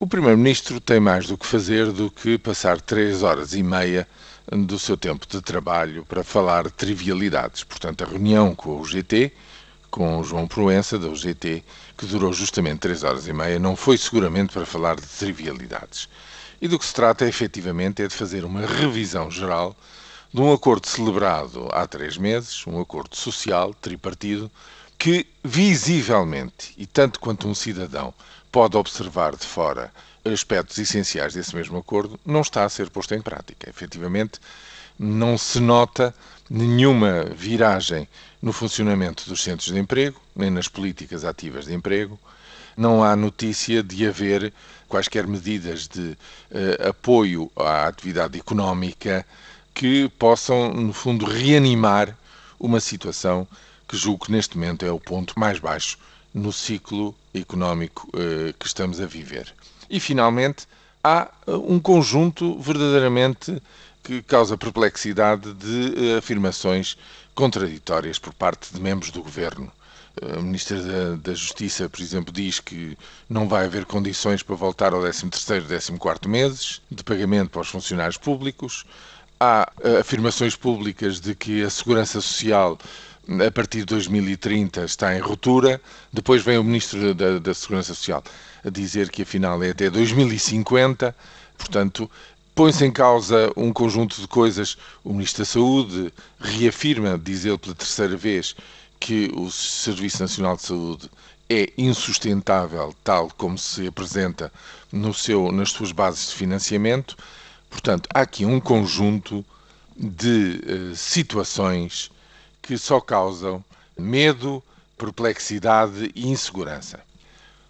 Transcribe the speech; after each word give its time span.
O 0.00 0.06
Primeiro-Ministro 0.06 0.80
tem 0.80 1.00
mais 1.00 1.26
do 1.26 1.36
que 1.36 1.44
fazer 1.44 1.90
do 1.90 2.08
que 2.08 2.38
passar 2.38 2.80
três 2.80 3.24
horas 3.24 3.52
e 3.52 3.64
meia 3.64 4.06
do 4.48 4.78
seu 4.78 4.96
tempo 4.96 5.26
de 5.26 5.42
trabalho 5.42 6.04
para 6.04 6.22
falar 6.22 6.66
de 6.66 6.72
trivialidades. 6.72 7.64
Portanto, 7.64 8.04
a 8.04 8.06
reunião 8.06 8.54
com 8.54 8.80
o 8.80 8.84
GT, 8.84 9.32
com 9.90 10.20
o 10.20 10.22
João 10.22 10.46
Proença, 10.46 11.00
da 11.00 11.08
UGT, 11.08 11.64
que 11.96 12.06
durou 12.06 12.32
justamente 12.32 12.78
três 12.78 13.02
horas 13.02 13.26
e 13.26 13.32
meia, 13.32 13.58
não 13.58 13.74
foi 13.74 13.98
seguramente 13.98 14.52
para 14.52 14.64
falar 14.64 14.94
de 14.94 15.02
trivialidades. 15.02 16.08
E 16.62 16.68
do 16.68 16.78
que 16.78 16.86
se 16.86 16.94
trata, 16.94 17.26
efetivamente, 17.26 18.00
é 18.00 18.06
de 18.06 18.14
fazer 18.14 18.44
uma 18.44 18.60
revisão 18.64 19.28
geral 19.28 19.76
de 20.32 20.40
um 20.40 20.52
acordo 20.52 20.86
celebrado 20.86 21.68
há 21.72 21.84
três 21.88 22.16
meses, 22.16 22.64
um 22.68 22.80
acordo 22.80 23.16
social, 23.16 23.74
tripartido, 23.74 24.48
que 24.96 25.26
visivelmente, 25.42 26.72
e 26.76 26.86
tanto 26.86 27.18
quanto 27.18 27.48
um 27.48 27.54
cidadão 27.54 28.14
pode 28.50 28.76
observar 28.76 29.36
de 29.36 29.46
fora 29.46 29.92
aspectos 30.24 30.78
essenciais 30.78 31.34
desse 31.34 31.54
mesmo 31.54 31.78
acordo, 31.78 32.18
não 32.24 32.40
está 32.40 32.64
a 32.64 32.68
ser 32.68 32.90
posto 32.90 33.14
em 33.14 33.20
prática. 33.20 33.68
Efetivamente, 33.68 34.40
não 34.98 35.38
se 35.38 35.60
nota 35.60 36.14
nenhuma 36.50 37.24
viragem 37.24 38.08
no 38.42 38.52
funcionamento 38.52 39.28
dos 39.28 39.42
centros 39.42 39.72
de 39.72 39.78
emprego, 39.78 40.20
nem 40.34 40.50
nas 40.50 40.68
políticas 40.68 41.24
ativas 41.24 41.66
de 41.66 41.74
emprego. 41.74 42.18
Não 42.76 43.02
há 43.02 43.16
notícia 43.16 43.82
de 43.82 44.06
haver 44.06 44.52
quaisquer 44.88 45.26
medidas 45.26 45.88
de 45.88 46.16
uh, 46.50 46.88
apoio 46.88 47.50
à 47.56 47.86
atividade 47.86 48.38
económica 48.38 49.26
que 49.74 50.08
possam, 50.18 50.72
no 50.72 50.92
fundo, 50.92 51.24
reanimar 51.24 52.16
uma 52.58 52.80
situação 52.80 53.46
que 53.86 53.96
julgo 53.96 54.26
que 54.26 54.32
neste 54.32 54.56
momento 54.56 54.84
é 54.84 54.90
o 54.90 55.00
ponto 55.00 55.38
mais 55.38 55.58
baixo 55.58 55.98
no 56.38 56.52
ciclo 56.52 57.14
económico 57.34 58.08
uh, 58.08 58.52
que 58.58 58.66
estamos 58.66 59.00
a 59.00 59.06
viver. 59.06 59.52
E, 59.90 60.00
finalmente, 60.00 60.66
há 61.02 61.28
uh, 61.46 61.72
um 61.72 61.78
conjunto 61.78 62.58
verdadeiramente 62.58 63.60
que 64.02 64.22
causa 64.22 64.56
perplexidade 64.56 65.52
de 65.54 66.14
uh, 66.14 66.18
afirmações 66.18 66.96
contraditórias 67.34 68.18
por 68.18 68.32
parte 68.32 68.72
de 68.72 68.80
membros 68.80 69.10
do 69.10 69.22
governo. 69.22 69.70
A 70.20 70.40
Ministra 70.40 70.82
da, 70.82 71.14
da, 71.16 71.34
Justiça, 71.34 71.88
por 71.88 72.00
exemplo, 72.00 72.32
diz 72.32 72.58
que 72.58 72.98
não 73.28 73.46
vai 73.46 73.66
haver 73.66 73.84
condições 73.84 74.42
para 74.42 74.56
voltar 74.56 74.92
ao 74.92 75.00
13º 75.00 75.92
e 75.92 75.98
14º 75.98 76.26
meses 76.26 76.82
de 76.90 77.04
pagamento 77.04 77.50
para 77.50 77.60
os 77.60 77.68
funcionários 77.68 78.16
públicos. 78.16 78.84
Há 79.38 79.70
afirmações 80.00 80.56
públicas 80.56 81.20
de 81.20 81.36
que 81.36 81.62
a 81.62 81.70
Segurança 81.70 82.20
Social 82.20 82.76
a 83.46 83.50
partir 83.50 83.80
de 83.80 83.86
2030 83.86 84.84
está 84.84 85.14
em 85.14 85.20
ruptura. 85.20 85.80
Depois 86.12 86.42
vem 86.42 86.56
o 86.56 86.64
Ministro 86.64 87.14
da, 87.14 87.38
da, 87.38 87.52
Segurança 87.52 87.94
Social 87.94 88.24
a 88.64 88.70
dizer 88.70 89.10
que 89.10 89.22
afinal 89.22 89.62
é 89.62 89.70
até 89.70 89.90
2050. 89.90 91.14
Portanto, 91.58 92.10
põe-se 92.54 92.86
em 92.86 92.90
causa 92.90 93.52
um 93.54 93.70
conjunto 93.70 94.18
de 94.20 94.26
coisas. 94.26 94.78
O 95.04 95.12
Ministro 95.12 95.42
da 95.42 95.44
Saúde 95.44 96.12
reafirma, 96.40 97.20
diz 97.22 97.44
ele 97.44 97.58
pela 97.58 97.74
terceira 97.74 98.16
vez, 98.16 98.56
que 98.98 99.30
o 99.34 99.50
Serviço 99.50 100.22
Nacional 100.22 100.56
de 100.56 100.62
Saúde 100.62 101.10
é 101.50 101.70
insustentável 101.76 102.94
tal 103.04 103.30
como 103.36 103.56
se 103.56 103.86
apresenta 103.86 104.52
no 104.90 105.12
seu, 105.14 105.52
nas 105.52 105.70
suas 105.70 105.92
bases 105.92 106.30
de 106.30 106.34
financiamento. 106.34 107.16
Portanto, 107.68 108.08
há 108.14 108.22
aqui 108.22 108.46
um 108.46 108.58
conjunto 108.58 109.44
de 109.96 110.60
uh, 110.64 110.96
situações 110.96 112.10
que 112.62 112.76
só 112.78 113.00
causam 113.00 113.64
medo, 113.98 114.62
perplexidade 114.96 116.10
e 116.14 116.28
insegurança. 116.28 117.00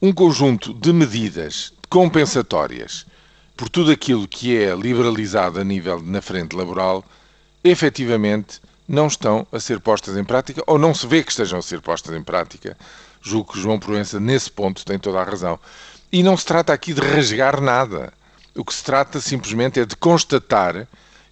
Um 0.00 0.12
conjunto 0.12 0.74
de 0.74 0.92
medidas 0.92 1.72
compensatórias 1.88 3.06
por 3.56 3.68
tudo 3.68 3.90
aquilo 3.90 4.26
que 4.26 4.56
é 4.56 4.74
liberalizado 4.74 5.60
a 5.60 5.64
nível 5.64 6.02
na 6.02 6.20
frente 6.20 6.56
laboral, 6.56 7.04
efetivamente 7.62 8.60
não 8.88 9.06
estão 9.06 9.46
a 9.52 9.60
ser 9.60 9.78
postas 9.78 10.16
em 10.16 10.24
prática 10.24 10.62
ou 10.66 10.78
não 10.78 10.94
se 10.94 11.06
vê 11.06 11.22
que 11.22 11.30
estejam 11.30 11.58
a 11.58 11.62
ser 11.62 11.80
postas 11.80 12.14
em 12.16 12.22
prática. 12.22 12.76
Julgo 13.20 13.52
que 13.52 13.60
João 13.60 13.78
Proença, 13.78 14.18
nesse 14.18 14.50
ponto, 14.50 14.84
tem 14.84 14.98
toda 14.98 15.20
a 15.20 15.24
razão. 15.24 15.58
E 16.10 16.22
não 16.22 16.36
se 16.36 16.44
trata 16.44 16.72
aqui 16.72 16.92
de 16.92 17.00
rasgar 17.00 17.60
nada. 17.60 18.12
O 18.54 18.64
que 18.64 18.74
se 18.74 18.82
trata 18.82 19.20
simplesmente 19.20 19.78
é 19.78 19.84
de 19.84 19.94
constatar 19.94 20.88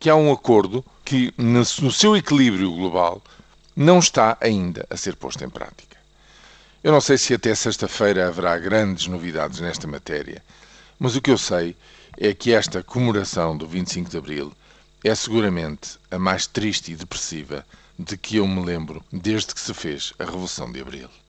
que 0.00 0.08
há 0.08 0.16
um 0.16 0.32
acordo 0.32 0.84
que, 1.04 1.32
no 1.36 1.64
seu 1.64 2.16
equilíbrio 2.16 2.72
global, 2.72 3.22
não 3.76 3.98
está 3.98 4.36
ainda 4.40 4.86
a 4.88 4.96
ser 4.96 5.16
posto 5.16 5.44
em 5.44 5.50
prática. 5.50 5.96
Eu 6.82 6.92
não 6.92 7.00
sei 7.00 7.18
se 7.18 7.34
até 7.34 7.54
sexta-feira 7.54 8.28
haverá 8.28 8.58
grandes 8.58 9.06
novidades 9.06 9.60
nesta 9.60 9.86
matéria, 9.86 10.42
mas 10.98 11.16
o 11.16 11.20
que 11.20 11.30
eu 11.30 11.38
sei 11.38 11.76
é 12.18 12.32
que 12.32 12.52
esta 12.52 12.82
comemoração 12.82 13.56
do 13.56 13.66
25 13.66 14.10
de 14.10 14.16
Abril 14.16 14.52
é 15.02 15.14
seguramente 15.14 15.98
a 16.10 16.18
mais 16.18 16.46
triste 16.46 16.92
e 16.92 16.96
depressiva 16.96 17.66
de 17.98 18.16
que 18.16 18.36
eu 18.36 18.46
me 18.46 18.64
lembro 18.64 19.04
desde 19.12 19.54
que 19.54 19.60
se 19.60 19.74
fez 19.74 20.12
a 20.18 20.24
Revolução 20.24 20.70
de 20.70 20.80
Abril. 20.80 21.10